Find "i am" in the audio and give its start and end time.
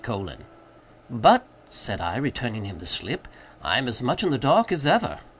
3.61-3.87